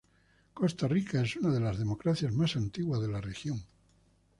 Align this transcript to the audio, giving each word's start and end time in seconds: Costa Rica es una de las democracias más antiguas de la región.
Costa 0.59 0.87
Rica 0.87 1.21
es 1.21 1.35
una 1.35 1.53
de 1.53 1.59
las 1.59 1.77
democracias 1.77 2.33
más 2.33 2.55
antiguas 2.55 3.01
de 3.01 3.07
la 3.07 3.21
región. 3.21 3.63